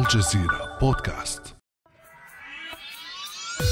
الجزيرة 0.00 0.78
بودكاست. 0.80 1.42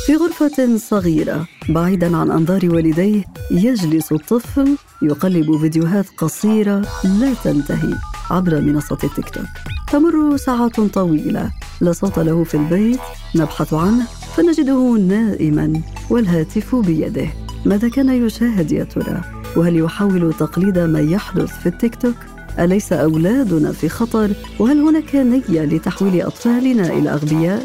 في 0.06 0.16
غرفة 0.16 0.76
صغيرة 0.76 1.46
بعيدا 1.68 2.16
عن 2.16 2.30
أنظار 2.30 2.60
والديه 2.64 3.24
يجلس 3.50 4.12
الطفل 4.12 4.76
يقلب 5.02 5.56
فيديوهات 5.56 6.06
قصيرة 6.18 6.86
لا 7.04 7.34
تنتهي 7.44 7.94
عبر 8.30 8.60
منصة 8.60 8.98
التيك 9.04 9.28
توك. 9.28 9.44
تمر 9.92 10.36
ساعات 10.36 10.80
طويلة 10.80 11.50
لا 11.80 11.92
صوت 11.92 12.18
له 12.18 12.44
في 12.44 12.56
البيت 12.56 13.00
نبحث 13.34 13.74
عنه 13.74 14.06
فنجده 14.36 14.96
نائما 15.08 15.82
والهاتف 16.10 16.74
بيده. 16.74 17.28
ماذا 17.64 17.88
كان 17.88 18.26
يشاهد 18.26 18.72
يا 18.72 18.84
ترى؟ 18.84 19.20
وهل 19.56 19.76
يحاول 19.76 20.32
تقليد 20.32 20.78
ما 20.78 21.00
يحدث 21.00 21.60
في 21.60 21.66
التيك 21.66 21.94
توك؟ 21.94 22.37
أليس 22.60 22.92
أولادنا 22.92 23.72
في 23.72 23.88
خطر؟ 23.88 24.30
وهل 24.58 24.78
هناك 24.78 25.14
نية 25.14 25.64
لتحويل 25.64 26.22
أطفالنا 26.22 26.86
إلى 26.86 27.10
أغبياء؟ 27.10 27.62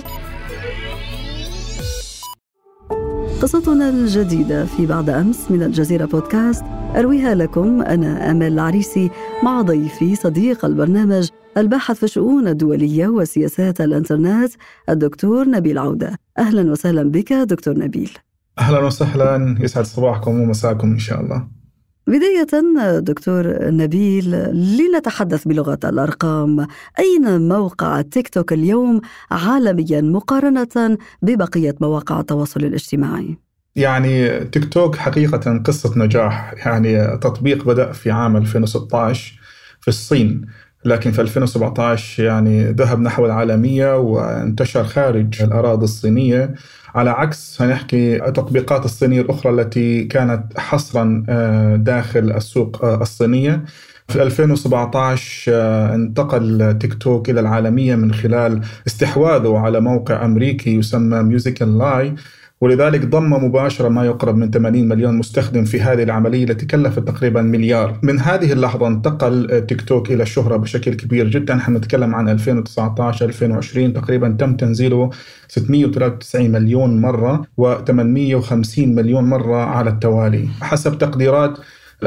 قصتنا 3.42 3.90
الجديدة 3.90 4.66
في 4.66 4.86
بعد 4.86 5.10
أمس 5.10 5.52
من 5.52 5.64
الجزيرة 5.64 6.06
بودكاست. 6.06 6.64
أرويها 6.96 7.36
لكم 7.36 7.82
أنا 7.82 8.32
أمل 8.32 8.54
العريسي 8.54 9.10
مع 9.44 9.62
ضيفي 9.62 10.16
صديق 10.16 10.66
البرنامج 10.66 11.30
الباحث 11.58 11.98
في 11.98 12.04
الشؤون 12.04 12.48
الدولية 12.48 13.08
وسياسات 13.08 13.82
الإنترنت 13.82 14.52
الدكتور 14.90 15.50
نبيل 15.50 15.78
عودة. 15.78 16.18
أهلا 16.38 16.72
وسهلا 16.72 17.04
بك 17.04 17.34
دكتور 17.34 17.80
نبيل. 17.80 18.12
أهلا 18.60 18.80
وسهلا. 18.80 19.58
يسعد 19.60 19.86
صباحكم 19.86 20.42
ومساكم 20.42 20.92
إن 20.92 21.00
شاء 21.00 21.22
الله. 21.22 21.63
بداية 22.08 23.00
دكتور 23.00 23.72
نبيل 23.72 24.32
لنتحدث 24.54 25.48
بلغة 25.48 25.80
الأرقام 25.84 26.68
أين 27.00 27.48
موقع 27.48 28.02
تيك 28.02 28.28
توك 28.28 28.54
اليوم 28.54 29.02
عالميا 29.32 30.02
مقارنة 30.02 30.98
ببقية 31.22 31.76
مواقع 31.82 32.20
التواصل 32.20 32.60
الاجتماعي؟ 32.60 33.38
يعني 33.76 34.40
تيك 34.46 34.74
توك 34.74 34.96
حقيقة 34.96 35.58
قصة 35.58 36.00
نجاح 36.00 36.54
يعني 36.66 37.18
تطبيق 37.18 37.66
بدأ 37.66 37.92
في 37.92 38.12
عام 38.12 38.38
2016 38.38 39.40
في 39.82 39.88
الصين 39.88 40.46
لكن 40.86 41.12
في 41.12 41.22
2017 41.22 42.24
يعني 42.24 42.64
ذهب 42.72 43.00
نحو 43.00 43.26
العالمية 43.26 43.98
وانتشر 43.98 44.84
خارج 44.84 45.42
الأراضي 45.42 45.84
الصينية. 45.84 46.54
على 46.96 47.10
عكس 47.10 47.62
هنحكي 47.62 48.26
التطبيقات 48.26 48.86
الصينية 48.86 49.22
الأخرى 49.22 49.52
التي 49.52 50.04
كانت 50.04 50.60
حصرا 50.60 51.26
آه، 51.30 51.76
داخل 51.76 52.32
السوق 52.32 52.86
آه، 52.86 53.02
الصينية. 53.02 53.64
في 54.08 54.24
2017 54.24 55.52
آه، 55.54 55.96
انتقل 55.96 56.78
تيك 56.80 56.94
توك 56.94 57.30
إلى 57.30 57.40
العالمية 57.40 57.96
من 57.96 58.14
خلال 58.14 58.62
استحواذه 58.88 59.58
على 59.58 59.80
موقع 59.80 60.26
أمريكي 60.26 60.76
يسمى 60.76 61.24
Musical.ly 61.24 62.16
ولذلك 62.64 63.06
ضم 63.06 63.46
مباشرة 63.46 63.90
ما 63.90 64.06
يقرب 64.06 64.36
من 64.36 64.52
80 64.52 64.88
مليون 64.88 65.18
مستخدم 65.18 65.64
في 65.64 65.82
هذه 65.82 66.04
العملية 66.04 66.44
التي 66.44 66.66
كلفت 66.66 67.08
تقريبا 67.08 67.42
مليار. 67.42 68.00
من 68.04 68.20
هذه 68.20 68.52
اللحظة 68.54 68.88
انتقل 68.88 69.66
تيك 69.68 69.82
توك 69.82 70.12
إلى 70.12 70.24
الشهرة 70.24 70.58
بشكل 70.58 70.94
كبير 70.94 71.28
جدا. 71.28 71.56
نحن 71.56 71.76
نتكلم 71.76 72.16
عن 72.16 72.30
2019 72.30 73.26
2020 73.26 73.94
تقريبا. 73.94 74.36
تم 74.40 74.56
تنزيله 74.56 75.10
693 75.48 76.52
مليون 76.52 77.02
مرة 77.02 77.42
و850 77.62 78.80
مليون 78.80 79.24
مرة 79.24 79.58
على 79.58 79.90
التوالي. 79.90 80.48
حسب 80.62 80.98
تقديرات 80.98 81.58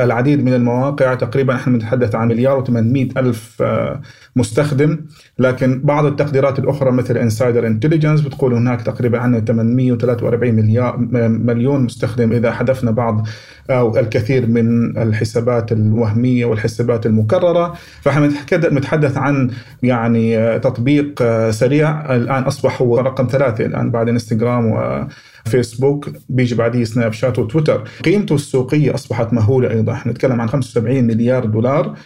العديد 0.01 0.45
من 0.45 0.55
المواقع. 0.55 1.15
تقريبا 1.15 1.55
نحن 1.55 1.75
نتحدث 1.75 2.15
عن 2.15 2.29
مليار 2.29 2.65
و800 2.65 3.19
ألف 3.19 3.63
آه، 3.63 4.01
مستخدم. 4.37 4.99
لكن 5.39 5.81
بعض 5.85 6.05
التقديرات 6.05 6.59
الأخرى 6.59 6.93
مثل 6.93 7.17
Insider 7.17 7.67
Intelligence 7.67 8.21
بتقول 8.21 8.55
هناك 8.55 8.83
تقريبا 8.83 9.19
عندنا 9.19 9.41
843 9.41 10.55
مليار 10.55 10.97
مليون 11.29 11.81
مستخدم. 11.81 12.33
إذا 12.33 12.53
حذفنا 12.53 12.91
بعض 12.91 13.27
أو 13.71 13.99
الكثير 13.99 14.47
من 14.47 14.97
الحسابات 14.99 15.73
الوهمية 15.73 16.45
والحسابات 16.45 17.07
المكررة 17.07 17.75
فإحنا 18.03 18.33
نتحدث 18.55 19.17
عن 19.17 19.51
يعني 19.83 20.39
آه، 20.39 20.59
تطبيق 20.59 21.23
آه، 21.23 21.51
سريع. 21.51 22.15
الآن 22.17 22.43
أصبح 22.43 22.83
هو 22.83 22.99
رقم 22.99 23.27
ثلاثة 23.31 23.67
الآن 23.67 23.91
بعد 23.91 24.09
إنستغرام 24.09 24.67
و 24.67 25.07
فيسبوك 25.47 26.11
بيجي 26.29 26.55
بعديه 26.55 26.85
سناب 26.85 27.13
شات 27.13 27.39
وتويتر. 27.39 27.89
قيمته 28.05 28.35
السوقية 28.35 28.95
أصبحت 28.95 29.33
مهولة 29.33 29.71
أيضا. 29.71 29.93
إحنا 29.93 30.13
نتكلم 30.13 30.41
عن 30.41 30.49
75 30.49 31.05
مليار 31.05 31.45
دولار. 31.45 31.97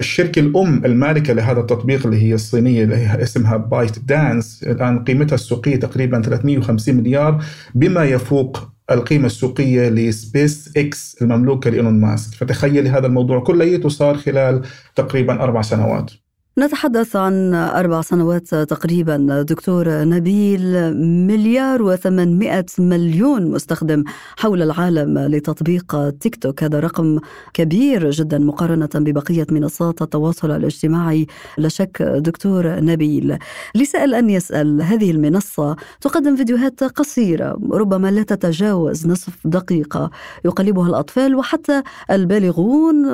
الشركة 0.00 0.40
الأم 0.40 0.84
المالكة 0.84 1.32
لهذا 1.32 1.60
التطبيق 1.60 2.06
اللي 2.06 2.22
هي 2.22 2.34
الصينية 2.34 2.84
اللي 2.84 2.96
هي 2.96 3.22
اسمها 3.22 3.56
ByteDance 3.56 4.62
الآن 4.62 5.04
قيمتها 5.04 5.34
السوقية 5.34 5.76
تقريبا 5.76 6.22
350 6.22 6.94
مليار 6.94 7.44
بما 7.74 8.04
يفوق 8.04 8.68
القيمة 8.90 9.26
السوقية 9.26 9.88
لسبيس 9.88 10.72
إكس 10.76 11.16
المملوكة 11.22 11.70
لإيلون 11.70 12.00
ماسك. 12.00 12.34
فتخيلي 12.34 12.88
هذا 12.88 13.06
الموضوع 13.06 13.40
كله 13.40 13.88
صار 13.88 14.16
خلال 14.16 14.62
تقريبا 14.96 15.42
أربع 15.42 15.62
سنوات. 15.62 16.10
نتحدث 16.58 17.16
عن 17.16 17.54
أربع 17.54 18.00
سنوات 18.00 18.54
تقريبا. 18.54 19.42
دكتور 19.48 19.88
نبيل 19.88 20.94
مليار 21.26 21.82
وثمانمائة 21.82 22.66
مليون 22.78 23.50
مستخدم 23.50 24.04
حول 24.36 24.62
العالم 24.62 25.18
لتطبيق 25.18 26.10
تيك 26.20 26.36
توك. 26.36 26.62
هذا 26.62 26.80
رقم 26.80 27.18
كبير 27.54 28.10
جدا 28.10 28.38
مقارنة 28.38 28.88
ببقية 28.94 29.46
منصات 29.50 30.02
التواصل 30.02 30.50
الاجتماعي. 30.50 31.26
لا 31.58 31.68
شك 31.68 32.02
دكتور 32.02 32.80
نبيل 32.80 33.38
لسأل 33.74 34.14
أن 34.14 34.30
يسأل 34.30 34.82
هذه 34.82 35.10
المنصة 35.10 35.76
تقدم 36.00 36.36
فيديوهات 36.36 36.84
قصيرة 36.84 37.60
ربما 37.72 38.10
لا 38.10 38.22
تتجاوز 38.22 39.06
نصف 39.06 39.36
دقيقة 39.44 40.10
يقلبها 40.44 40.88
الأطفال 40.88 41.34
وحتى 41.34 41.82
البالغون 42.10 43.06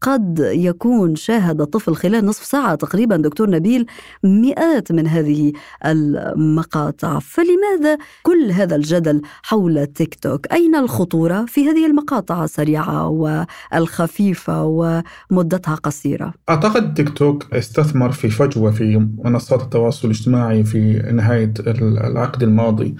قد 0.00 0.50
يكون 0.52 1.16
شاهد 1.16 1.60
الطفل 1.60 1.94
خلال 1.94 2.26
نصف 2.26 2.44
ساعة. 2.44 2.77
تقريبا 2.78 3.16
دكتور 3.16 3.50
نبيل 3.50 3.86
مئات 4.24 4.92
من 4.92 5.06
هذه 5.06 5.52
المقاطع. 5.86 7.18
فلماذا 7.18 7.98
كل 8.22 8.50
هذا 8.52 8.76
الجدل 8.76 9.22
حول 9.42 9.86
تيك 9.86 10.14
توك؟ 10.14 10.52
أين 10.52 10.74
الخطورة 10.74 11.44
في 11.48 11.68
هذه 11.68 11.86
المقاطع 11.86 12.44
السريعة 12.44 13.08
والخفيفة 13.08 14.64
ومدتها 14.64 15.74
قصيرة؟ 15.74 16.32
أعتقد 16.48 16.94
تيك 16.94 17.08
توك 17.08 17.54
استثمر 17.54 18.12
في 18.12 18.28
فجوة 18.30 18.70
في 18.70 19.08
منصات 19.24 19.62
التواصل 19.62 20.08
الاجتماعي 20.08 20.64
في 20.64 20.78
نهاية 21.12 21.52
العقد 21.66 22.42
الماضي. 22.42 22.94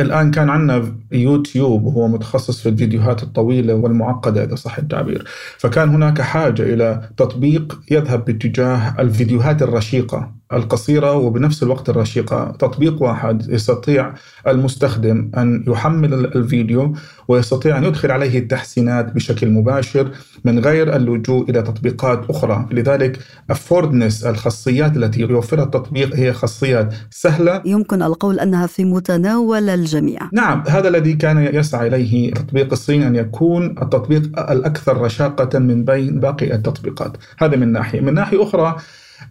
الآن 0.00 0.30
كان 0.30 0.50
عندنا 0.50 0.96
يوتيوب 1.12 1.84
وهو 1.84 2.08
متخصص 2.08 2.60
في 2.60 2.68
الفيديوهات 2.68 3.22
الطويلة 3.22 3.74
والمعقدة 3.74 4.44
إذا 4.44 4.54
صح 4.54 4.78
التعبير. 4.78 5.24
فكان 5.58 5.88
هناك 5.88 6.20
حاجة 6.20 6.62
إلى 6.62 7.08
تطبيق 7.16 7.80
يذهب 7.90 8.24
باتجاه 8.24 8.94
الفيديوهات 8.98 9.62
الرشيقة. 9.62 10.41
القصيرة 10.52 11.12
وبنفس 11.12 11.62
الوقت 11.62 11.88
الرشيقة 11.88 12.56
تطبيق 12.58 13.02
واحد 13.02 13.50
يستطيع 13.50 14.14
المستخدم 14.46 15.30
أن 15.36 15.64
يحمل 15.68 16.14
الفيديو 16.14 16.94
ويستطيع 17.28 17.78
أن 17.78 17.84
يدخل 17.84 18.10
عليه 18.10 18.38
التحسينات 18.38 19.12
بشكل 19.12 19.50
مباشر 19.50 20.10
من 20.44 20.58
غير 20.58 20.96
اللجوء 20.96 21.50
إلى 21.50 21.62
تطبيقات 21.62 22.30
أخرى. 22.30 22.66
لذلك 22.70 23.18
affordance 23.50 24.24
الخاصيات 24.24 24.96
التي 24.96 25.20
يوفرها 25.20 25.64
التطبيق 25.64 26.16
هي 26.16 26.32
خاصيات 26.32 26.94
سهلة. 27.10 27.62
يمكن 27.64 28.02
القول 28.02 28.40
أنها 28.40 28.66
في 28.66 28.84
متناول 28.84 29.68
الجميع. 29.68 30.20
نعم 30.32 30.64
هذا 30.68 30.88
الذي 30.88 31.12
كان 31.12 31.38
يسعى 31.54 31.88
إليه 31.88 32.32
تطبيق 32.34 32.72
الصين 32.72 33.02
أن 33.02 33.16
يكون 33.16 33.74
التطبيق 33.82 34.50
الأكثر 34.50 34.96
رشاقة 34.96 35.58
من 35.58 35.84
بين 35.84 36.20
باقي 36.20 36.54
التطبيقات. 36.54 37.16
هذا 37.38 37.56
من 37.56 37.72
ناحية. 37.72 38.00
من 38.00 38.14
ناحية 38.14 38.42
أخرى 38.42 38.76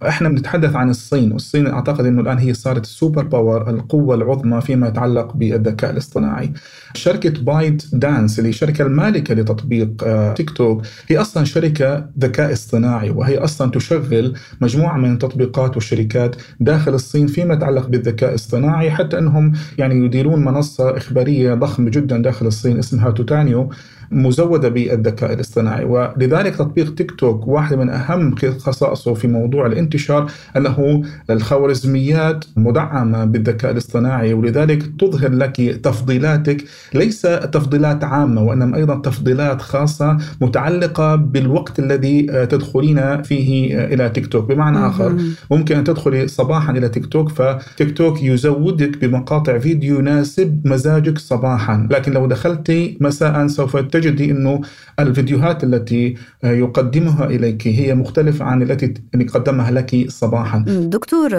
إحنا 0.08 0.30
بنتحدث 0.30 0.76
عن 0.76 0.90
الصين 0.90 1.32
والصين 1.32 1.68
أعتقد 1.68 2.06
إنه 2.06 2.22
الآن 2.22 2.38
هي 2.38 2.54
صارت 2.54 2.84
ال 2.84 2.90
super 2.90 3.24
power 3.24 3.70
القوة 3.70 4.16
العظمى 4.16 4.62
فيما 4.62 4.88
يتعلق 4.88 5.34
بالذكاء 5.34 5.92
الاصطناعي. 5.92 6.54
شركة 6.94 7.44
ByteDance 7.44 8.40
اللي 8.40 8.50
الشركة 8.50 8.82
المالكة 8.82 9.34
لتطبيق 9.34 10.04
آه، 10.04 10.34
تيك 10.34 10.50
توك 10.50 10.82
هي 11.08 11.18
أصلا 11.18 11.44
شركة 11.44 12.10
ذكاء 12.20 12.54
اصطناعي 12.54 13.10
وهي 13.10 13.38
أصلا 13.38 13.72
تشغل 13.72 14.34
مجموعة 14.62 14.98
من 14.98 15.14
التطبيقات 15.14 15.76
والشركات 15.76 16.36
داخل 16.60 16.94
الصين 16.94 17.28
فيما 17.28 17.54
يتعلق 17.54 17.88
بالذكاء 17.88 18.30
الاصطناعي 18.30 18.92
حتى 18.92 19.18
إنهم 19.20 19.54
يعني 19.78 20.06
يديرون 20.06 20.46
منصة 20.46 20.98
إخبارية 20.98 21.54
ضخمة 21.54 21.90
جدا 21.90 22.18
داخل 22.22 22.48
الصين 22.48 22.78
اسمها 22.80 23.12
Toutiao 23.12 23.70
مزودة 24.12 24.70
بالذكاء 24.70 25.34
الاصطناعي. 25.34 25.86
ولذلك 25.86 26.56
تطبيق 26.56 26.96
تيك 26.96 27.12
توك 27.12 27.48
واحدة 27.48 27.78
من 27.78 27.90
أهم 27.90 28.36
خصائصه 28.36 29.14
في 29.14 29.28
موضوع 29.28 29.66
الانتشار 29.66 30.32
أنه 30.58 31.04
الخوارزميات 31.30 32.46
مدعمة 32.58 33.26
بالذكاء 33.26 33.72
الاصطناعي 33.72 34.34
ولذلك 34.34 34.84
تظهر 35.00 35.32
لك 35.32 35.56
تفضيلاتك. 35.84 36.64
ليس 36.94 37.22
تفضيلات 37.22 38.04
عامة 38.04 38.44
وإنما 38.44 38.78
أيضا 38.78 38.96
تفضيلات 38.96 39.62
خاصة 39.62 40.18
متعلقة 40.42 41.16
بالوقت 41.16 41.80
الذي 41.80 42.22
تدخلين 42.22 43.22
فيه 43.24 43.84
إلى 43.86 44.10
تيك 44.10 44.28
توك. 44.28 44.52
بمعنى 44.52 44.88
آخر 44.88 45.18
ممكن 45.52 45.76
أن 45.76 45.84
تدخلي 45.84 46.28
صباحا 46.28 46.72
إلى 46.72 46.90
تيك 46.90 47.06
توك 47.06 47.30
فتيك 47.30 47.98
توك 47.98 48.24
يزودك 48.24 49.06
بمقاطع 49.06 49.58
فيديو 49.58 50.00
يناسب 50.00 50.62
مزاجك 50.66 51.18
صباحا. 51.18 51.88
لكن 51.92 52.12
لو 52.12 52.26
دخلتي 52.26 52.98
مساء 53.02 53.48
سوف 53.48 53.78
تجدي 54.02 54.32
أنه 54.32 54.62
الفيديوهات 55.00 55.64
التي 55.64 56.16
يقدمها 56.44 57.26
إليك 57.26 57.68
هي 57.68 57.96
مختلفة 57.96 58.46
عن 58.46 58.62
التي 58.62 58.94
قدمها 59.34 59.72
لك 59.72 60.06
صباحا. 60.10 60.66
دكتور 60.68 61.30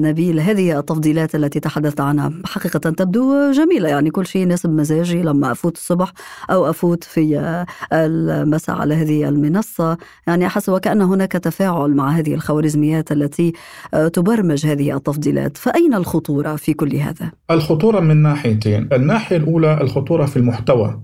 نبيل 0.00 0.40
هذه 0.40 0.78
التفضيلات 0.78 1.34
التي 1.34 1.60
تحدثت 1.60 2.00
عنها 2.00 2.32
حقيقة 2.44 2.78
تبدو 2.78 3.50
جميلة. 3.50 3.88
يعني 3.88 4.10
كل 4.10 4.26
شيء 4.26 4.42
يناسب 4.42 4.70
مزاجي. 4.70 5.22
لما 5.22 5.52
أفوت 5.52 5.76
الصبح 5.76 6.12
أو 6.50 6.70
أفوت 6.70 7.04
في 7.04 7.64
المساء 7.92 8.76
على 8.76 8.94
هذه 8.94 9.28
المنصة. 9.28 9.98
يعني 10.26 10.46
أحس 10.46 10.68
وكأن 10.68 11.02
هناك 11.02 11.32
تفاعل 11.32 11.90
مع 11.94 12.10
هذه 12.10 12.34
الخوارزميات 12.34 13.12
التي 13.12 13.52
تبرمج 14.12 14.66
هذه 14.66 14.96
التفضيلات. 14.96 15.56
فأين 15.56 15.94
الخطورة 15.94 16.56
في 16.56 16.74
كل 16.74 16.96
هذا؟ 16.96 17.32
الخطورة 17.50 18.00
من 18.00 18.22
ناحيتين. 18.22 18.88
الناحية 18.92 19.36
الأولى 19.36 19.80
الخطورة 19.80 20.26
في 20.26 20.36
المحتوى. 20.36 21.00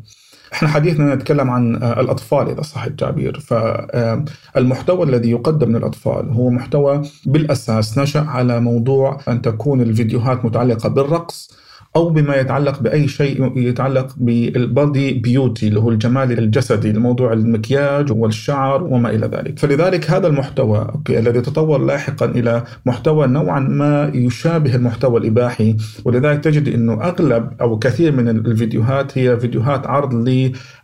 إحنا 0.53 0.69
حديثنا 0.69 1.15
نتكلم 1.15 1.51
عن 1.51 1.77
الأطفال 1.77 2.49
إذا 2.49 2.63
صح 2.63 2.85
التعبير. 2.85 3.41
فالمحتوى 3.41 5.07
الذي 5.07 5.31
يقدم 5.31 5.77
للأطفال 5.77 6.29
هو 6.31 6.51
محتوى 6.51 7.03
بالأساس 7.27 7.99
نشأ 7.99 8.21
على 8.21 8.61
موضوع 8.61 9.21
أن 9.29 9.43
تكون 9.43 9.81
الفيديوهات 9.81 10.45
متعلقة 10.45 10.89
بالرقص 10.89 11.51
أو 11.97 12.09
بما 12.09 12.37
يتعلق 12.37 12.81
بأي 12.81 13.09
شيء 13.09 13.59
يتعلق 13.59 14.15
بال 14.17 14.49
body 14.49 15.12
beauty 15.12 15.69
اللي 15.69 15.81
هو 15.81 15.91
الجمال 15.91 16.39
الجسدي 16.39 16.91
الموضوع 16.91 17.33
المكياج 17.33 18.12
والشعر 18.12 18.83
وما 18.85 19.11
إلى 19.11 19.27
ذلك. 19.27 19.59
فلذلك 19.59 20.11
هذا 20.11 20.27
المحتوى 20.27 20.79
okay 20.79 21.19
الذي 21.19 21.41
تطور 21.41 21.79
لاحقا 21.79 22.27
إلى 22.27 22.65
محتوى 22.87 23.27
نوعا 23.27 23.61
ما 23.61 24.11
يشابه 24.15 24.75
المحتوى 24.75 25.21
الإباحي. 25.21 25.77
ولذلك 26.05 26.44
تجد 26.44 26.69
إنه 26.69 26.93
أغلب 27.03 27.50
أو 27.61 27.79
كثير 27.79 28.12
من 28.12 28.29
الفيديوهات 28.29 29.19
هي 29.19 29.41
فيديوهات 29.41 29.87
عرض 29.87 30.15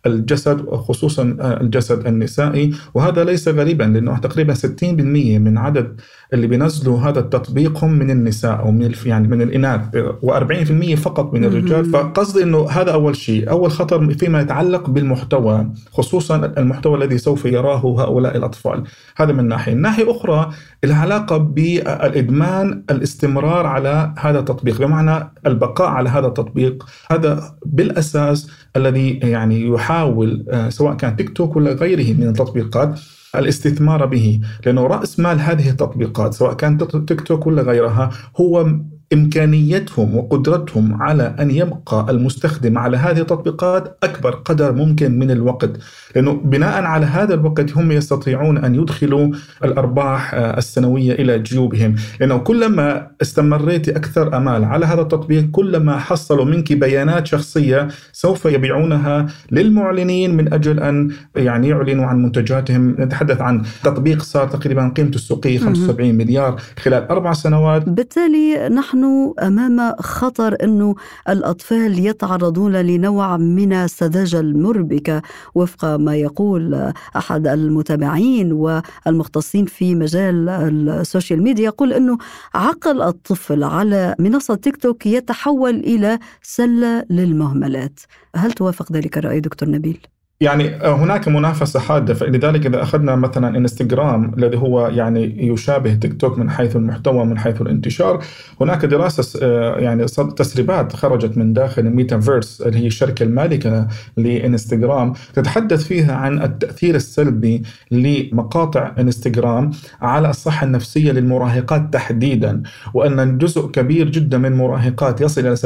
للجسد 0.07 0.71
خصوصا 0.71 1.37
الجسد 1.41 2.07
النسائي. 2.07 2.75
وهذا 2.95 3.25
ليس 3.25 3.49
غريبا 3.49 3.85
لأنه 3.85 4.19
تقريبا 4.19 4.55
60% 4.55 5.39
من 5.39 5.59
عدد 5.59 6.01
اللي 6.33 6.47
بينزلوا 6.47 7.01
هذا 7.01 7.21
التطبيق 7.21 7.85
هم 7.85 7.93
من 7.93 8.11
النساء 8.11 8.59
أو 8.61 8.71
من 8.71 8.95
يعني 9.07 9.29
من 9.29 9.43
الإناث 9.43 9.81
و40% 10.23 10.95
فقط 10.95 11.35
من 11.35 11.45
الرجال. 11.45 11.85
فقصدي 11.85 12.43
إنه 12.43 12.71
هذا 12.71 12.93
أول 12.93 13.17
شيء. 13.17 13.51
أول 13.51 13.71
خطر 13.71 14.15
فيما 14.15 14.41
يتعلق 14.41 14.91
بالمحتوى 14.91 15.71
خصوصا 15.93 16.53
المحتوى 16.59 16.99
الذي 16.99 17.19
سوف 17.19 17.45
يراه 17.45 18.03
هؤلاء 18.03 18.37
الأطفال. 18.37 18.83
هذا 19.17 19.33
من 19.33 19.49
ناحية. 19.49 19.73
الناحيه 19.73 20.11
أخرى 20.11 20.51
العلاقه 20.85 21.37
بالإدمان 21.37 22.83
الاستمرار 22.91 23.67
على 23.67 24.15
هذا 24.19 24.39
التطبيق. 24.39 24.79
بمعنى 24.79 25.31
البقاء 25.47 25.89
على 25.89 26.09
هذا 26.09 26.27
التطبيق. 26.27 26.87
هذا 27.11 27.55
بالأساس 27.67 28.51
الذي 28.79 29.19
يعني 29.23 29.69
يحاول 29.69 30.47
سواء 30.69 30.95
كان 30.95 31.17
تيك 31.17 31.31
توك 31.31 31.57
ولا 31.57 31.73
غيره 31.73 32.13
من 32.13 32.29
التطبيقات 32.29 33.01
الاستثمار 33.37 34.07
به. 34.07 34.41
لأنه 34.67 34.87
رأس 34.87 35.21
مال 35.21 35.41
هذه 35.41 35.71
التطبيقات 35.71 36.35
سواء 36.35 36.55
كان 36.55 36.79
تيك 37.07 37.21
توك 37.21 37.47
ولا 37.47 37.63
غيرها 37.63 38.11
هو 38.37 38.67
إمكانيتهم 39.13 40.17
وقدرتهم 40.17 41.03
على 41.03 41.35
أن 41.41 41.51
يبقى 41.51 42.07
المستخدم 42.09 42.79
على 42.79 42.97
هذه 42.97 43.21
التطبيقات 43.21 43.99
أكبر 44.03 44.31
قدر 44.31 44.73
ممكن 44.73 45.19
من 45.19 45.31
الوقت، 45.31 45.71
لأنه 46.17 46.33
بناء 46.33 46.83
على 46.83 47.07
هذا 47.07 47.35
الوقت 47.35 47.77
هم 47.77 47.93
يستطيعون 47.93 48.59
أن 48.59 48.75
يدخلوا 48.75 49.31
الأرباح 49.65 50.35
السنوية 50.35 51.13
إلى 51.13 51.39
جيوبهم، 51.39 51.95
لأنه 52.21 52.39
كلما 52.39 53.07
استمريت 53.23 53.89
أكثر 53.89 54.37
آمال 54.37 54.65
على 54.65 54.87
هذا 54.87 55.01
التطبيق 55.01 55.51
كلما 55.51 55.99
حصلوا 55.99 56.45
منك 56.45 56.73
بيانات 56.73 57.27
شخصية 57.27 57.89
سوف 58.13 58.45
يبيعونها 58.45 59.27
للمعلنين 59.51 60.37
من 60.37 60.53
أجل 60.53 60.81
أن 60.81 61.11
يعني 61.37 61.69
يعلنوا 61.69 62.07
عن 62.07 62.23
منتجاتهم، 62.23 62.97
نتحدث 62.99 63.41
عن 63.41 63.63
تطبيق 63.85 64.23
صار 64.23 64.49
تقريبا 64.49 64.93
قيمته 64.97 65.17
السوقية 65.17 65.59
75 65.59 66.15
مليار 66.15 66.61
خلال 66.79 67.09
أربع 67.09 67.33
سنوات. 67.33 67.89
بالتالي 67.89 68.69
نحن 68.69 68.98
نحن 68.99 69.35
أمام 69.43 69.95
خطر 70.01 70.57
إنه 70.63 70.95
الأطفال 71.29 72.07
يتعرضون 72.07 72.77
لنوع 72.77 73.37
من 73.37 73.73
السذاجة 73.73 74.41
المربكة 74.41 75.23
وفق 75.55 75.85
ما 75.85 76.17
يقول 76.17 76.93
أحد 77.17 77.47
المتابعين 77.47 78.53
والمختصين 78.53 79.67
في 79.67 79.95
مجال 79.95 80.49
ال 80.49 80.62
social 80.62 81.43
media 81.43 81.65
يقول 81.65 81.93
إنه 81.93 82.19
عقل 82.55 83.03
الطفل 83.03 83.65
على 83.65 84.15
منصة 84.19 84.55
تيك 84.55 84.77
توك 84.77 85.07
يتحول 85.07 85.75
إلى 85.75 86.19
سلة 86.43 87.05
للمهملات. 87.11 88.01
هل 88.37 88.53
توافق 88.53 88.93
ذلك 88.93 89.19
الرأي 89.19 89.41
دكتور 89.41 89.71
نبيل؟ 89.71 90.18
يعني 90.41 90.69
هناك 90.83 91.29
منافسة 91.29 91.81
حادة. 91.81 92.15
فلذلك 92.15 92.67
إذا 92.67 92.83
أخذنا 92.83 93.17
مثلا 93.17 93.57
إنستغرام 93.57 94.35
الذي 94.39 94.57
هو 94.57 94.87
يعني 94.87 95.47
يشابه 95.49 95.95
تيك 95.95 96.21
توك 96.21 96.39
من 96.39 96.51
حيث 96.51 96.77
المحتوى 96.77 97.25
من 97.25 97.39
حيث 97.39 97.61
الانتشار 97.61 98.25
هناك 98.61 98.85
دراسة 98.85 99.47
يعني 99.79 100.07
تسريبات 100.37 100.97
خرجت 100.97 101.39
من 101.39 101.53
داخل 101.53 101.87
الميتافيرس 101.87 102.63
اللي 102.63 102.79
هي 102.79 102.87
الشركة 102.87 103.23
المالكة 103.23 103.89
لإنستغرام 104.17 105.13
تتحدث 105.35 105.85
فيها 105.85 106.15
عن 106.15 106.43
التأثير 106.43 106.95
السلبي 106.95 107.63
لمقاطع 107.91 108.93
إنستغرام 108.99 109.71
على 110.01 110.31
الصحة 110.31 110.67
النفسية 110.67 111.13
للمراهقات 111.13 111.93
تحديدا 111.93 112.63
وأن 112.95 113.39
جزء 113.39 113.67
كبير 113.67 114.09
جدا 114.11 114.39
من 114.39 114.47
المراهقات 114.47 115.21
يصل 115.21 115.41
إلى 115.47 115.57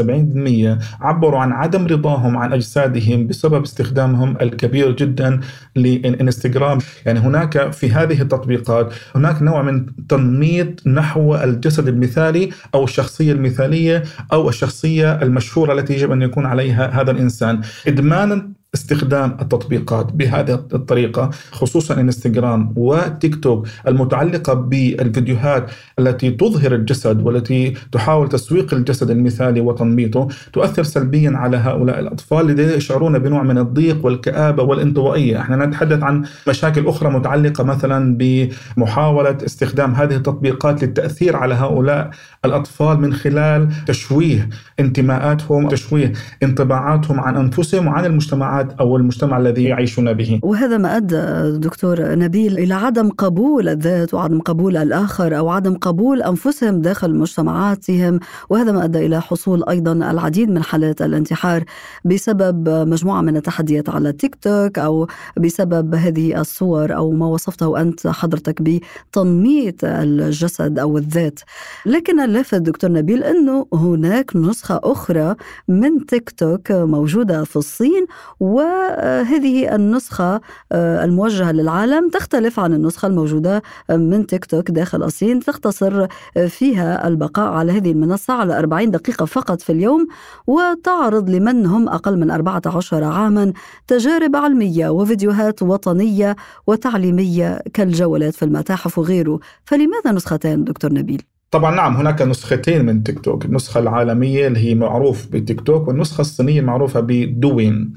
70% 0.80 1.02
عبروا 1.02 1.38
عن 1.38 1.52
عدم 1.52 1.86
رضاهم 1.86 2.36
عن 2.36 2.52
أجسادهم 2.52 3.26
بسبب 3.26 3.62
استخدامهم 3.62 4.36
كبير 4.62 4.92
جدا 4.92 5.40
لانستغرام 5.76 6.78
يعني 7.06 7.20
هناك 7.20 7.72
في 7.72 7.90
هذه 7.90 8.22
التطبيقات 8.22 8.94
هناك 9.14 9.42
نوع 9.42 9.62
من 9.62 9.86
تنميط 10.08 10.86
نحو 10.86 11.34
الجسد 11.34 11.88
المثالي 11.88 12.50
أو 12.74 12.84
الشخصية 12.84 13.32
المثالية 13.32 14.02
أو 14.32 14.48
الشخصية 14.48 15.22
المشهورة 15.22 15.72
التي 15.72 15.94
يجب 15.94 16.12
أن 16.12 16.22
يكون 16.22 16.46
عليها 16.46 17.00
هذا 17.00 17.10
الإنسان. 17.10 17.60
ادمانا 17.86 18.61
استخدام 18.74 19.36
التطبيقات 19.40 20.12
بهذه 20.12 20.54
الطريقة 20.54 21.30
خصوصا 21.50 22.00
إنستغرام 22.00 22.72
وتيك 22.76 23.34
توك 23.42 23.68
المتعلقة 23.88 24.54
بالفيديوهات 24.54 25.70
التي 25.98 26.30
تظهر 26.30 26.74
الجسد 26.74 27.22
والتي 27.22 27.74
تحاول 27.92 28.28
تسويق 28.28 28.74
الجسد 28.74 29.10
المثالي 29.10 29.60
وتنميطه 29.60 30.28
تؤثر 30.52 30.82
سلبيا 30.82 31.30
على 31.34 31.56
هؤلاء 31.56 32.00
الأطفال 32.00 32.50
الذين 32.50 32.68
يشعرون 32.76 33.18
بنوع 33.18 33.42
من 33.42 33.58
الضيق 33.58 34.06
والكآبة 34.06 34.62
والانطوائية. 34.62 35.40
إحنا 35.40 35.66
نتحدث 35.66 36.02
عن 36.02 36.24
مشاكل 36.48 36.86
أخرى 36.86 37.10
متعلقة 37.10 37.64
مثلا 37.64 38.16
بمحاولة 38.18 39.38
استخدام 39.44 39.94
هذه 39.94 40.16
التطبيقات 40.16 40.82
للتأثير 40.82 41.36
على 41.36 41.54
هؤلاء 41.54 42.10
الأطفال 42.44 43.00
من 43.00 43.12
خلال 43.12 43.68
تشويه 43.86 44.48
انتماءاتهم 44.80 45.68
تشويه 45.68 46.12
انطباعاتهم 46.42 47.20
عن 47.20 47.36
أنفسهم 47.36 47.86
وعن 47.86 48.04
المجتمعات 48.04 48.61
أو 48.80 48.96
المجتمع 48.96 49.38
الذي 49.38 49.64
يعيشون 49.64 50.12
به. 50.12 50.40
وهذا 50.42 50.76
ما 50.78 50.96
أدى 50.96 51.58
دكتور 51.58 52.14
نبيل 52.14 52.58
إلى 52.58 52.74
عدم 52.74 53.08
قبول 53.08 53.68
الذات 53.68 54.14
وعدم 54.14 54.40
قبول 54.40 54.76
الآخر 54.76 55.38
أو 55.38 55.48
عدم 55.48 55.74
قبول 55.74 56.22
أنفسهم 56.22 56.80
داخل 56.80 57.14
مجتمعاتهم 57.14 58.20
وهذا 58.50 58.72
ما 58.72 58.84
أدى 58.84 59.06
إلى 59.06 59.20
حصول 59.20 59.64
أيضا 59.68 59.92
العديد 59.92 60.50
من 60.50 60.62
حالات 60.62 61.02
الانتحار 61.02 61.64
بسبب 62.04 62.68
مجموعة 62.68 63.20
من 63.20 63.36
التحديات 63.36 63.88
على 63.88 64.12
تيك 64.12 64.34
توك 64.34 64.78
أو 64.78 65.06
بسبب 65.36 65.94
هذه 65.94 66.40
الصور 66.40 66.96
أو 66.96 67.10
ما 67.10 67.26
وصفته 67.26 67.80
أنت 67.80 68.06
حضرتك 68.06 68.62
بتنميط 68.62 69.84
الجسد 69.84 70.78
أو 70.78 70.98
الذات. 70.98 71.40
لكن 71.86 72.20
اللافت 72.20 72.54
دكتور 72.54 72.92
نبيل 72.92 73.24
إنه 73.24 73.66
هناك 73.74 74.36
نسخة 74.36 74.80
أخرى 74.84 75.34
من 75.68 76.06
تيك 76.06 76.30
توك 76.30 76.72
موجودة 76.72 77.44
في 77.44 77.56
الصين 77.56 78.06
وهذه 78.52 79.74
النسخة 79.74 80.40
آه، 80.72 81.04
الموجهة 81.04 81.52
للعالم 81.52 82.08
تختلف 82.10 82.60
عن 82.60 82.72
النسخة 82.72 83.06
الموجودة 83.06 83.62
من 83.90 84.26
تيك 84.26 84.44
توك 84.44 84.70
داخل 84.70 85.02
الصين 85.02 85.40
تختصر 85.40 86.06
فيها 86.48 87.08
البقاء 87.08 87.48
على 87.48 87.72
هذه 87.72 87.90
المنصة 87.90 88.34
على 88.34 88.58
40 88.58 88.90
دقيقة 88.90 89.24
فقط 89.24 89.60
في 89.60 89.72
اليوم 89.72 90.08
وتعرض 90.46 91.30
لمن 91.30 91.66
هم 91.66 91.88
أقل 91.88 92.18
من 92.18 92.30
14 92.30 93.04
عاما 93.04 93.52
تجارب 93.86 94.36
علمية 94.36 94.88
وفيديوهات 94.88 95.62
وطنية 95.62 96.36
وتعليمية 96.66 97.62
كالجولات 97.74 98.34
في 98.34 98.44
المتاحف 98.44 98.98
وغيره 98.98 99.40
فلماذا 99.64 100.12
نسختان 100.12 100.64
دكتور 100.64 100.92
نبيل؟ 100.92 101.22
طبعا 101.50 101.74
نعم 101.74 101.96
هناك 101.96 102.22
نسختين 102.22 102.84
من 102.84 103.02
تيك 103.02 103.20
توك 103.20 103.44
النسخة 103.44 103.80
العالمية 103.80 104.46
اللي 104.46 104.58
هي 104.58 104.74
معروف 104.74 105.26
بتيك 105.26 105.60
توك 105.60 105.88
والنسخة 105.88 106.20
الصينية 106.20 106.60
المعروفة 106.60 107.00
بدوين 107.00 107.94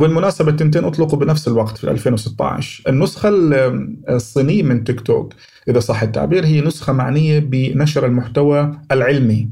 بالمناسبة 0.00 0.50
التنتين 0.50 0.84
أطلقوا 0.84 1.18
بنفس 1.18 1.48
الوقت 1.48 1.78
في 1.78 1.90
2016 1.90 2.82
النسخة 2.88 3.28
الصينية 4.08 4.62
من 4.62 4.84
تيك 4.84 5.00
توك 5.00 5.34
إذا 5.68 5.80
صح 5.80 6.02
التعبير 6.02 6.46
هي 6.46 6.60
نسخة 6.60 6.92
معنية 6.92 7.38
بنشر 7.38 8.06
المحتوى 8.06 8.72
العلمي 8.92 9.48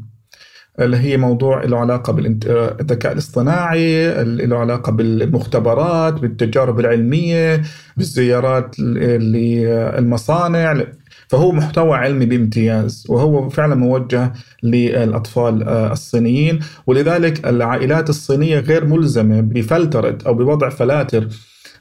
اللي 0.81 0.97
هي 0.97 1.17
موضوع 1.17 1.65
له 1.65 1.79
علاقة 1.79 2.13
بالذكاء 2.13 3.13
الاصطناعي 3.13 4.15
له 4.25 4.59
علاقة 4.59 4.93
بالمختبرات 4.93 6.15
بالتجارب 6.15 6.81
العلمية 6.81 7.63
بالزيارات 7.97 8.81
للمصانع 8.81 10.73
فهو 11.31 11.53
محتوى 11.53 11.97
علمي 11.97 12.27
بامتياز 12.27 13.07
وهو 13.09 13.49
فعلا 13.49 13.75
موجه 13.75 14.33
للأطفال 14.63 15.63
آه، 15.63 15.93
الصينيين 15.93 16.59
ولذلك 16.87 17.47
العائلات 17.47 18.11
الصينية 18.11 18.59
غير 18.59 18.85
ملزمة 18.85 19.41
بفلترة 19.41 20.19
أو 20.27 20.35
بوضع 20.35 20.69
فلاتر 20.69 21.29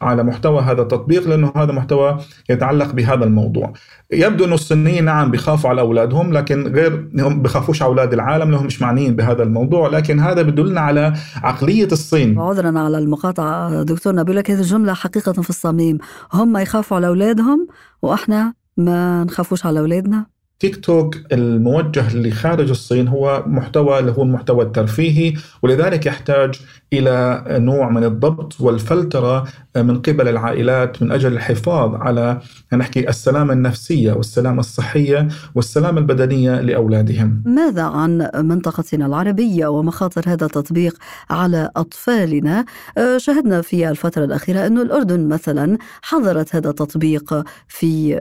على 0.01 0.23
محتوى 0.23 0.61
هذا 0.61 0.81
التطبيق 0.81 1.27
لأنه 1.27 1.51
هذا 1.55 1.71
محتوى 1.71 2.17
يتعلق 2.49 2.91
بهذا 2.91 3.23
الموضوع. 3.23 3.73
يبدو 4.11 4.45
انه 4.45 4.53
الصينيين 4.53 5.05
نعم 5.05 5.31
بيخافوا 5.31 5.69
على 5.69 5.81
أولادهم 5.81 6.33
لكن 6.33 6.67
غير 6.67 7.09
هم 7.19 7.41
بخافوش 7.41 7.81
على 7.81 7.89
أولاد 7.89 8.13
العالم 8.13 8.51
لهم 8.51 8.65
مش 8.65 8.81
معنيين 8.81 9.15
بهذا 9.15 9.43
الموضوع 9.43 9.87
لكن 9.87 10.19
هذا 10.19 10.41
بدلنا 10.41 10.81
على 10.81 11.13
عقلية 11.35 11.87
الصين. 11.91 12.39
عذرا 12.39 12.79
على 12.79 12.97
المقاطعة 12.97 13.83
دكتور 13.83 14.15
نبيل 14.15 14.35
لك 14.35 14.51
هذه 14.51 14.59
الجمله 14.59 14.93
حقيقة 14.93 15.31
في 15.31 15.49
الصميم، 15.49 15.97
هم 16.33 16.57
يخافوا 16.57 16.97
على 16.97 17.07
أولادهم 17.07 17.67
وإحنا 18.01 18.59
ما 18.79 19.23
نخافوش 19.23 19.65
على 19.65 19.79
أولادنا؟ 19.79 20.25
تيك 20.59 20.85
توك 20.85 21.15
الموجه 21.31 22.15
لخارج 22.15 22.69
الصين 22.69 23.07
هو 23.07 23.43
محتوى 23.47 23.99
اللي 23.99 24.11
هو 24.11 24.23
المحتوى 24.23 24.65
الترفيهي 24.65 25.33
ولذلك 25.61 26.05
يحتاج 26.05 26.61
إلى 26.93 27.43
نوع 27.49 27.89
من 27.89 28.03
الضبط 28.03 28.61
والفلترة 28.61 29.47
من 29.75 30.01
قبل 30.01 30.27
العائلات 30.27 31.01
من 31.03 31.11
أجل 31.11 31.33
الحفاظ 31.33 31.95
على 31.95 32.39
نحكي 32.73 33.09
السلامة 33.09 33.53
النفسية 33.53 34.13
والسلامة 34.13 34.59
الصحية 34.59 35.27
والسلامة 35.55 35.99
البدنية 35.99 36.61
لأولادهم. 36.61 37.43
ماذا 37.45 37.83
عن 37.83 38.29
منطقتنا 38.35 39.05
العربية 39.05 39.67
ومخاطر 39.67 40.23
هذا 40.27 40.45
التطبيق 40.45 40.97
على 41.29 41.69
أطفالنا؟ 41.75 42.65
آه، 42.97 43.17
شهدنا 43.17 43.61
في 43.61 43.89
الفترة 43.89 44.25
الأخيرة 44.25 44.67
انه 44.67 44.81
الأردن 44.81 45.27
مثلا 45.27 45.77
حظرت 46.01 46.55
هذا 46.55 46.69
التطبيق 46.69 47.43
في 47.67 48.19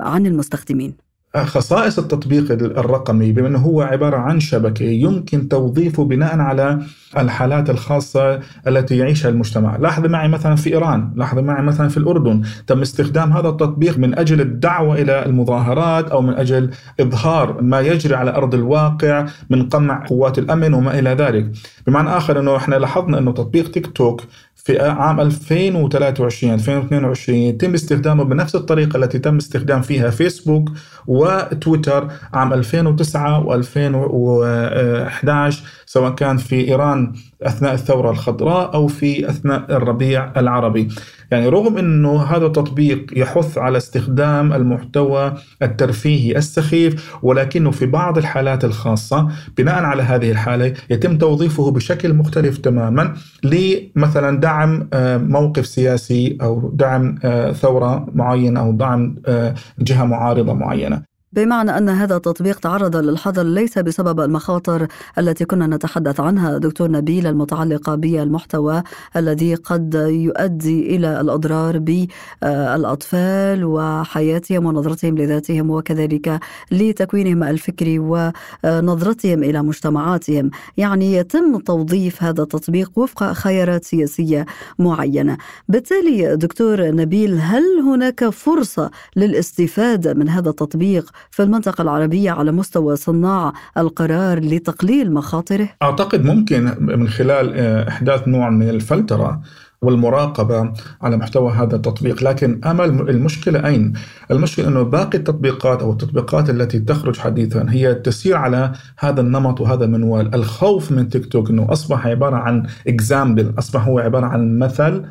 عن 0.00 0.26
المستخدمين. 0.26 1.07
خصائص 1.36 1.98
التطبيق 1.98 2.52
الرقمي 2.52 3.32
بما 3.32 3.48
إنه 3.48 3.58
هو 3.58 3.82
عبارة 3.82 4.16
عن 4.16 4.40
شبكة 4.40 4.84
يمكن 4.84 5.48
توظيفه 5.48 6.04
بناء 6.04 6.38
على 6.38 6.78
الحالات 7.18 7.70
الخاصة 7.70 8.40
التي 8.66 8.96
يعيشها 8.96 9.28
المجتمع، 9.28 9.76
لاحظ 9.76 10.06
معي 10.06 10.28
مثلا 10.28 10.56
في 10.56 10.72
إيران، 10.72 11.12
لاحظ 11.16 11.38
معي 11.38 11.62
مثلا 11.62 11.88
في 11.88 11.96
الأردن، 11.96 12.42
تم 12.66 12.80
استخدام 12.80 13.32
هذا 13.32 13.48
التطبيق 13.48 13.98
من 13.98 14.18
أجل 14.18 14.40
الدعوة 14.40 14.94
إلى 14.94 15.26
المظاهرات 15.26 16.10
أو 16.10 16.22
من 16.22 16.34
أجل 16.34 16.70
إظهار 17.00 17.62
ما 17.62 17.80
يجري 17.80 18.14
على 18.14 18.30
أرض 18.30 18.54
الواقع 18.54 19.26
من 19.50 19.68
قمع 19.68 20.06
قوات 20.06 20.38
الأمن 20.38 20.74
وما 20.74 20.98
إلى 20.98 21.10
ذلك، 21.10 21.50
بمعنى 21.86 22.08
آخر 22.08 22.40
إنه 22.40 22.56
إحنا 22.56 22.74
لاحظنا 22.74 23.18
إنه 23.18 23.32
تطبيق 23.32 23.70
تيك 23.70 23.86
توك 23.86 24.22
في 24.64 24.80
عام 24.80 25.20
2023 25.20 26.54
2022 26.54 27.38
يتم 27.38 27.74
استخدامه 27.74 28.24
بنفس 28.24 28.54
الطريقة 28.54 28.96
التي 28.96 29.18
تم 29.18 29.36
استخدام 29.36 29.82
فيها 29.82 30.10
فيسبوك 30.10 30.70
وتويتر 31.06 32.08
عام 32.34 32.52
2009 32.52 33.62
و2011 33.62 35.54
سواء 35.88 36.14
كان 36.14 36.36
في 36.36 36.68
إيران 36.68 37.12
أثناء 37.42 37.74
الثورة 37.74 38.10
الخضراء 38.10 38.74
أو 38.74 38.86
في 38.86 39.30
أثناء 39.30 39.76
الربيع 39.76 40.32
العربي. 40.36 40.88
يعني 41.30 41.48
رغم 41.48 41.78
أنه 41.78 42.22
هذا 42.22 42.46
التطبيق 42.46 43.06
يحث 43.16 43.58
على 43.58 43.78
استخدام 43.78 44.52
المحتوى 44.52 45.34
الترفيهي 45.62 46.36
السخيف 46.36 47.16
ولكنه 47.22 47.70
في 47.70 47.86
بعض 47.86 48.18
الحالات 48.18 48.64
الخاصة 48.64 49.28
بناء 49.58 49.82
على 49.82 50.02
هذه 50.02 50.30
الحالة 50.30 50.74
يتم 50.90 51.18
توظيفه 51.18 51.70
بشكل 51.70 52.14
مختلف 52.14 52.58
تماما 52.58 53.14
لمثلا 53.44 54.40
دعم 54.40 54.88
آه، 54.92 55.16
موقف 55.18 55.66
سياسي 55.66 56.38
أو 56.42 56.70
دعم 56.74 57.18
آه، 57.24 57.52
ثورة 57.52 58.06
معينة 58.14 58.60
أو 58.60 58.72
دعم 58.72 59.14
آه، 59.26 59.54
جهة 59.78 60.04
معارضة 60.04 60.52
معينة. 60.52 61.17
بمعنى 61.32 61.78
أن 61.78 61.88
هذا 61.88 62.16
التطبيق 62.16 62.58
تعرض 62.58 62.96
للحظر 62.96 63.42
ليس 63.42 63.78
بسبب 63.78 64.20
المخاطر 64.20 64.86
التي 65.18 65.44
كنا 65.44 65.66
نتحدث 65.66 66.20
عنها 66.20 66.58
دكتور 66.58 66.90
نبيل 66.90 67.26
المتعلقة 67.26 67.94
بالمحتوى 67.94 68.82
الذي 69.16 69.54
قد 69.54 69.94
يؤدي 69.94 70.96
إلى 70.96 71.20
الأضرار 71.20 71.78
بالأطفال 71.78 73.64
وحياتهم 73.64 74.66
ونظرتهم 74.66 75.18
لذاتهم 75.18 75.70
وكذلك 75.70 76.40
لتكوينهم 76.70 77.42
الفكري 77.42 77.98
ونظرتهم 77.98 79.42
إلى 79.42 79.62
مجتمعاتهم. 79.62 80.50
يعني 80.76 81.12
يتم 81.12 81.58
توظيف 81.58 82.22
هذا 82.22 82.42
التطبيق 82.42 82.90
وفق 82.96 83.32
خيارات 83.32 83.84
سياسية 83.84 84.46
معينة. 84.78 85.38
بالتالي 85.68 86.36
دكتور 86.36 86.90
نبيل 86.90 87.38
هل 87.40 87.64
هناك 87.86 88.28
فرصة 88.28 88.90
للاستفادة 89.16 90.14
من 90.14 90.28
هذا 90.28 90.50
التطبيق 90.50 91.10
في 91.30 91.42
المنطقة 91.42 91.82
العربية 91.82 92.30
على 92.30 92.52
مستوى 92.52 92.96
صناع 92.96 93.52
القرار 93.76 94.40
لتقليل 94.40 95.12
مخاطره؟ 95.12 95.68
أعتقد 95.82 96.24
ممكن 96.24 96.74
من 96.80 97.08
خلال 97.08 97.52
آه، 97.54 97.88
إحداث 97.88 98.28
نوع 98.28 98.50
من 98.50 98.68
الفلترة 98.68 99.40
والمراقبة 99.82 100.72
على 101.02 101.16
محتوى 101.16 101.52
هذا 101.52 101.76
التطبيق 101.76 102.22
لكن 102.22 102.60
أمل 102.64 103.10
المشكلة 103.10 103.66
أين؟ 103.66 103.92
المشكلة 104.30 104.68
أنه 104.68 104.82
باقي 104.82 105.18
التطبيقات 105.18 105.82
أو 105.82 105.92
التطبيقات 105.92 106.50
التي 106.50 106.78
تخرج 106.78 107.18
حديثا 107.18 107.66
هي 107.68 107.94
تسير 107.94 108.36
على 108.36 108.72
هذا 108.98 109.20
النمط 109.20 109.60
وهذا 109.60 109.84
المنوال 109.84 110.34
الخوف 110.34 110.92
من 110.92 111.08
تيك 111.08 111.26
توك 111.26 111.50
أنه 111.50 111.72
أصبح 111.72 112.06
عبارة 112.06 112.36
عن 112.36 112.66
إكزامبل 112.88 113.54
أصبح 113.58 113.86
هو 113.86 113.98
عبارة 113.98 114.26
عن 114.26 114.58
مثل 114.58 115.04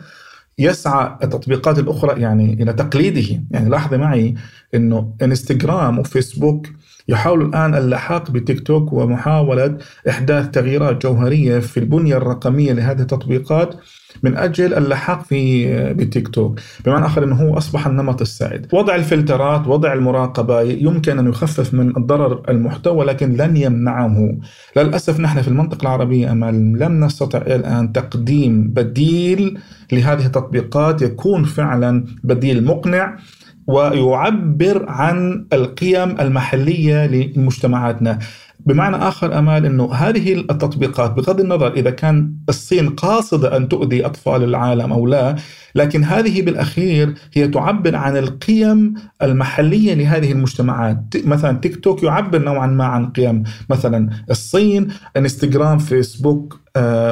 يسعى 0.60 1.18
التطبيقات 1.24 1.80
الأخرى 1.80 2.22
يعني 2.22 2.54
إلى 2.54 2.74
تقليده. 2.74 3.42
يعني 3.52 3.70
لاحظي 3.70 3.98
معي 3.98 4.36
إنه 4.76 5.14
إنستغرام 5.22 6.00
وفيسبوك 6.00 6.68
يحاولوا 7.08 7.48
الآن 7.48 7.76
اللحاق 7.76 8.32
بتيك 8.32 8.68
توك 8.68 8.94
ومحاولة 8.94 9.78
إحداث 10.10 10.50
تغييرات 10.52 11.02
جوهرية 11.06 11.60
في 11.60 11.80
البنية 11.80 12.18
الرقمية 12.18 12.74
لهذه 12.74 13.02
التطبيقات. 13.02 13.76
من 14.24 14.38
أجل 14.38 14.74
اللحاق 14.74 15.26
في 15.26 15.68
بتيك 15.94 16.28
توك. 16.28 16.60
بمعنى 16.86 17.06
آخر 17.06 17.24
إنه 17.24 17.36
هو 17.36 17.58
أصبح 17.58 17.88
النمط 17.88 18.22
السائد. 18.22 18.68
وضع 18.74 18.96
الفلترات 18.96 19.68
وضع 19.68 19.94
المراقبة 19.94 20.62
يمكن 20.62 21.20
أن 21.20 21.30
يخفف 21.30 21.74
من 21.74 21.98
الضرر 21.98 22.42
المحتوى 22.50 23.06
لكن 23.06 23.34
لن 23.34 23.58
يمنعه. 23.58 24.38
للأسف 24.78 25.20
نحن 25.20 25.42
في 25.42 25.48
المنطقة 25.48 25.82
العربية 25.82 26.32
أمل 26.32 26.80
لم 26.80 27.06
نستطع 27.06 27.38
الآن 27.38 27.94
تقديم 27.94 28.68
بديل 28.68 29.60
لهذه 29.92 30.26
التطبيقات. 30.26 31.02
يكون 31.02 31.44
فعلا 31.44 32.06
بديل 32.24 32.66
مقنع 32.66 33.18
ويعبر 33.68 34.86
عن 34.88 35.46
القيم 35.54 36.16
المحلية 36.20 37.08
لمجتمعاتنا. 37.08 38.20
بمعنى 38.68 38.96
آخر 38.96 39.40
أمال 39.40 39.66
أنه 39.66 39.94
هذه 39.94 40.34
التطبيقات 40.34 41.12
بغض 41.12 41.40
النظر 41.40 41.74
إذا 41.74 41.90
كان 41.90 42.34
الصين 42.50 42.90
قاصدة 42.90 43.58
أن 43.58 43.70
تؤذي 43.70 44.06
أطفال 44.06 44.44
العالم 44.44 44.94
أو 44.94 45.08
لا 45.08 45.36
لكن 45.76 46.04
هذه 46.04 46.42
بالأخير 46.42 47.14
هي 47.34 47.48
تعبر 47.48 47.96
عن 47.96 48.18
القيم 48.18 48.94
المحلية 49.22 49.94
لهذه 49.94 50.32
المجتمعات. 50.32 50.98
مثلا 51.26 51.58
تيك 51.58 51.84
توك 51.84 52.04
يعبر 52.04 52.40
نوعا 52.40 52.68
ما 52.68 52.86
عن 52.86 53.10
قيم 53.10 53.44
مثلا 53.70 54.10
الصين 54.30 54.88
انستغرام 55.18 55.78
فيسبوك 55.78 56.60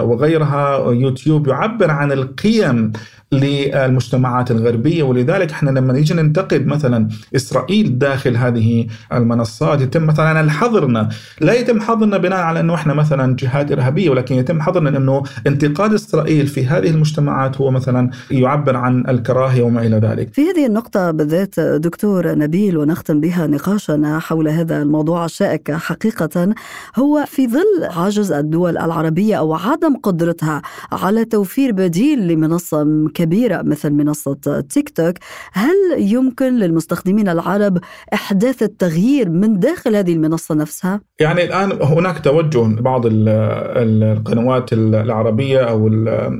وغيرها 0.02 0.92
يوتيوب 0.92 1.48
يعبر 1.48 1.92
عن 1.92 2.12
القيم 2.12 2.92
للمجتمعات 3.32 4.52
الغربية. 4.52 5.04
ولذلك 5.04 5.52
إحنا 5.52 5.70
لما 5.70 5.94
نيجي 5.94 6.14
ننتقد 6.14 6.66
مثلا 6.66 7.08
إسرائيل 7.36 7.98
داخل 8.00 8.38
هذه 8.38 8.88
المنصات 9.14 9.82
يتم 9.82 10.06
مثلا 10.06 10.42
الحظرنا. 10.42 11.10
لا 11.42 11.54
يتم 11.54 11.82
حظرنا 11.82 12.18
بناء 12.18 12.40
على 12.40 12.60
إنه 12.60 12.74
إحنا 12.74 12.94
مثلا 12.94 13.36
جهات 13.40 13.72
إرهابية 13.72 14.10
ولكن 14.10 14.36
يتم 14.36 14.62
حظرنا 14.62 14.98
إنه 14.98 15.24
انتقاد 15.48 15.94
إسرائيل 15.94 16.48
في 16.48 16.66
هذه 16.66 16.90
المجتمعات 16.90 17.62
هو 17.62 17.72
مثلا 17.72 18.10
يعبر 18.32 18.76
عن 18.76 19.04
الكراهية 19.10 19.64
وما 19.64 19.82
إلى 19.82 19.98
ذلك. 19.98 20.34
في 20.34 20.42
هذه 20.42 20.66
النقطة 20.66 21.12
بالذات 21.12 21.60
دكتور 21.60 22.36
نبيل 22.36 22.78
ونختم 22.78 23.20
بها 23.20 23.48
نقاشنا 23.48 24.20
حول 24.20 24.48
هذا 24.48 24.82
الموضوع 24.82 25.26
الشائك 25.26 25.72
حقيقه. 25.72 26.54
هو 26.96 27.24
في 27.28 27.48
ظل 27.48 27.90
عجز 27.98 28.32
الدول 28.32 28.78
العربية 28.78 29.36
أو 29.36 29.55
عدم 29.56 29.98
قدرتها 29.98 30.62
على 30.92 31.26
توفير 31.26 31.72
بديل 31.72 32.28
لمنصة 32.28 33.10
كبيرة 33.14 33.62
مثل 33.62 33.90
منصة 33.90 34.64
تيك 34.70 34.90
توك، 34.90 35.16
هل 35.54 35.76
يمكن 35.98 36.54
للمستخدمين 36.54 37.30
العرب 37.30 37.78
إحداث 38.14 38.64
التغيير 38.64 39.30
من 39.30 39.60
داخل 39.60 39.96
هذه 39.96 40.14
المنصة 40.14 40.56
نفسها؟ 40.56 41.02
يعني 41.20 41.44
الآن 41.44 41.72
هناك 41.82 42.20
توجه 42.24 42.82
بعض 42.82 43.02
القنوات 43.06 44.74
العربية 44.74 45.60
أو 45.60 45.88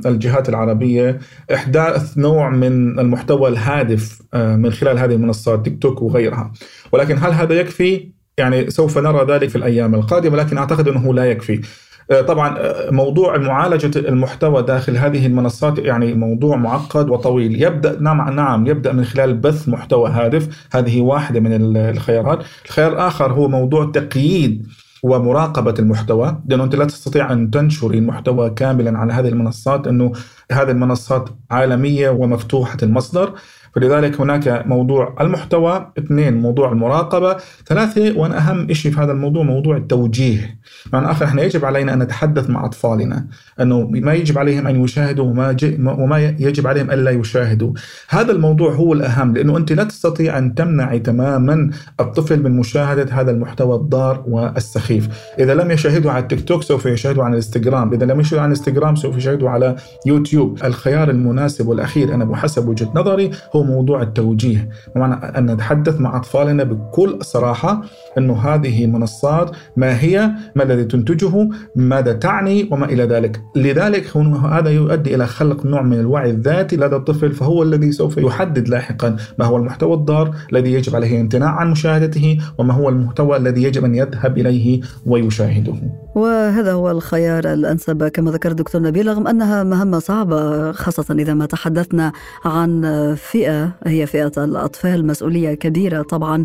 الجهات 0.06 0.48
العربية 0.48 1.18
إحداث 1.54 2.18
نوع 2.18 2.50
من 2.50 2.98
المحتوى 2.98 3.48
الهادف 3.48 4.22
آه، 4.34 4.56
من 4.56 4.70
خلال 4.72 4.98
هذه 4.98 5.12
المنصات 5.12 5.64
تيك 5.64 5.82
توك 5.82 6.02
وغيرها. 6.02 6.52
ولكن 6.92 7.18
هل 7.18 7.32
هذا 7.32 7.54
يكفي؟ 7.54 8.12
يعني 8.38 8.70
سوف 8.70 8.98
نرى 8.98 9.26
ذلك 9.34 9.48
في 9.48 9.56
الأيام 9.56 9.94
القادمة 9.94 10.36
لكن 10.36 10.58
أعتقد 10.58 10.88
إنه 10.88 11.14
لا 11.14 11.24
يكفي. 11.24 11.60
طبعا 12.10 12.58
آه، 12.58 12.90
موضوع 12.90 13.38
معالجة 13.38 13.98
المحتوى 13.98 14.62
داخل 14.62 14.96
هذه 14.96 15.26
المنصات 15.26 15.78
يعني 15.78 16.14
موضوع 16.14 16.56
معقد 16.56 17.10
وطويل. 17.10 17.62
يبدأ 17.62 18.00
نعم 18.00 18.30
نعم 18.30 18.66
يبدأ 18.66 18.92
من 18.92 19.04
خلال 19.04 19.34
بث 19.34 19.68
محتوى 19.68 20.10
هادف. 20.10 20.68
هذه 20.72 21.00
واحدة 21.00 21.40
من 21.40 21.76
الخيارات. 21.76 22.38
الخيار 22.64 22.92
الآخر 22.92 23.32
هو 23.32 23.48
موضوع 23.48 23.90
تقييد 23.94 24.66
ومراقبة 25.02 25.74
المحتوى. 25.78 26.42
لأنه 26.48 26.64
أنت 26.64 26.74
لا 26.74 26.84
تستطيع 26.84 27.32
أن 27.32 27.50
تنشر 27.50 27.90
المحتوى 27.90 28.50
كاملا 28.50 28.98
على 28.98 29.12
هذه 29.12 29.28
المنصات 29.28 29.86
أنه 29.86 30.12
هذه 30.52 30.70
المنصات 30.70 31.28
عالمية 31.50 32.10
ومفتوحة 32.10 32.78
المصدر. 32.82 33.32
فلذلك 33.76 34.20
هناك 34.20 34.64
موضوع 34.66 35.14
المحتوى 35.20 35.92
اثنين 35.98 36.40
موضوع 36.40 36.72
المراقبة 36.72 37.36
ثلاثة 37.66 38.18
وأنا 38.18 38.38
أهم 38.38 38.72
شيء 38.72 38.92
في 38.92 39.00
هذا 39.00 39.12
الموضوع 39.12 39.42
موضوع 39.42 39.76
التوجيه. 39.76 40.58
معنى 40.92 41.10
آخر 41.10 41.24
إحنا 41.24 41.42
يجب 41.42 41.64
علينا 41.64 41.94
أن 41.94 41.98
نتحدث 41.98 42.50
مع 42.50 42.64
أطفالنا 42.64 43.26
أنه 43.60 43.90
ما 43.90 44.14
يجب 44.14 44.38
عليهم 44.38 44.66
أن 44.66 44.84
يشاهدوا 44.84 45.24
وما, 45.24 45.56
وما 45.98 46.18
يجب 46.38 46.66
عليهم 46.66 46.90
ألا 46.90 47.10
يشاهدوا. 47.10 47.72
هذا 48.08 48.32
الموضوع 48.32 48.72
هو 48.72 48.92
الأهم 48.92 49.34
لأنه 49.34 49.56
أنت 49.56 49.72
لا 49.72 49.84
تستطيع 49.84 50.38
أن 50.38 50.54
تمنعي 50.54 50.98
تماما 50.98 51.70
الطفل 52.00 52.42
من 52.42 52.56
مشاهدة 52.56 53.06
هذا 53.12 53.30
المحتوى 53.30 53.76
الضار 53.76 54.24
والسخيف. 54.28 55.08
إذا 55.38 55.54
لم 55.54 55.70
يشاهدوا 55.70 56.10
على 56.10 56.22
التيك 56.22 56.48
توك 56.48 56.62
سوف 56.62 56.86
يشاهدوا 56.86 57.24
على 57.24 57.30
الإنستغرام. 57.30 57.92
إذا 57.92 58.06
لم 58.06 58.20
يشاهدوا 58.20 58.42
على 58.42 58.52
الإنستغرام 58.52 58.96
سوف 58.96 59.16
يشاهدوا 59.16 59.50
على 59.50 59.76
يوتيوب. 60.06 60.58
الخيار 60.64 61.10
المناسب 61.10 61.68
والأخير 61.68 62.14
أنا 62.14 62.24
بحسب 62.24 62.68
وجهة 62.68 62.92
نظري 62.94 63.30
هو 63.56 63.65
موضوع 63.66 64.02
التوجيه 64.02 64.68
بمعنى 64.94 65.14
أن 65.14 65.50
نتحدث 65.50 66.00
مع 66.00 66.16
أطفالنا 66.16 66.64
بكل 66.64 67.18
صراحة 67.22 67.82
أنه 68.18 68.34
هذه 68.38 68.84
المنصات 68.84 69.50
ما 69.76 70.00
هي 70.00 70.30
ما 70.54 70.62
الذي 70.62 70.84
تنتجه 70.84 71.48
ماذا 71.76 72.12
تعني 72.12 72.68
وما 72.70 72.86
إلى 72.86 73.04
ذلك. 73.04 73.40
لذلك 73.56 74.16
هذا 74.16 74.70
يؤدي 74.70 75.14
إلى 75.14 75.26
خلق 75.26 75.66
نوع 75.66 75.82
من 75.82 76.00
الوعي 76.00 76.30
الذاتي 76.30 76.76
لدى 76.76 76.96
الطفل 76.96 77.32
فهو 77.32 77.62
الذي 77.62 77.92
سوف 77.92 78.18
يحدد 78.18 78.68
لاحقا 78.68 79.16
ما 79.38 79.44
هو 79.44 79.56
المحتوى 79.56 79.94
الضار 79.94 80.34
الذي 80.52 80.72
يجب 80.72 80.96
عليه 80.96 81.16
الامتناع 81.16 81.50
عن 81.50 81.70
مشاهدته 81.70 82.38
وما 82.58 82.74
هو 82.74 82.88
المحتوى 82.88 83.36
الذي 83.36 83.62
يجب 83.62 83.84
أن 83.84 83.94
يذهب 83.94 84.38
إليه 84.38 84.80
ويشاهده. 85.06 85.74
وهذا 86.14 86.72
هو 86.72 86.90
الخيار 86.90 87.52
الأنسب 87.52 88.08
كما 88.08 88.30
ذكر 88.30 88.50
الدكتور 88.50 88.82
نبيل 88.82 89.06
رغم 89.06 89.26
أنها 89.28 89.64
مهمة 89.64 89.98
صعبة 89.98 90.72
خاصة 90.72 91.14
إذا 91.14 91.34
ما 91.34 91.46
تحدثنا 91.46 92.12
عن 92.44 92.82
فئة 93.16 93.55
هي 93.86 94.06
فئة 94.06 94.32
الأطفال 94.38 95.06
مسؤولية 95.06 95.54
كبيرة 95.54 96.02
طبعا 96.02 96.44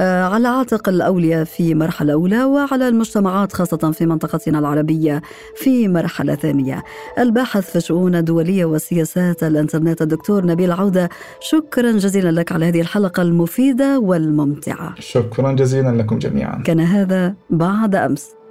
آه، 0.00 0.24
على 0.24 0.48
عاتق 0.48 0.88
الأولياء 0.88 1.44
في 1.44 1.74
مرحلة 1.74 2.12
أولى 2.12 2.44
وعلى 2.44 2.88
المجتمعات 2.88 3.52
خاصة 3.52 3.92
في 3.92 4.06
منطقتنا 4.06 4.58
العربية 4.58 5.22
في 5.56 5.88
مرحلة 5.88 6.34
ثانية. 6.34 6.82
الباحث 7.18 7.70
في 7.70 7.76
الشؤون 7.76 8.14
الدولية 8.16 8.64
وسياسات 8.64 9.42
الإنترنت 9.42 10.02
الدكتور 10.02 10.46
نبيل 10.46 10.72
عودة 10.72 11.08
شكرا 11.40 11.92
جزيلا 11.92 12.40
لك 12.40 12.52
على 12.52 12.68
هذه 12.68 12.80
الحلقة 12.80 13.22
المفيدة 13.22 13.98
والممتعة. 13.98 14.94
شكرا 14.98 15.52
جزيلا 15.52 16.02
لكم 16.02 16.18
جميعا. 16.18 16.62
كان 16.62 16.80
هذا 16.80 17.34
بعد 17.50 17.94
أمس. 17.94 18.41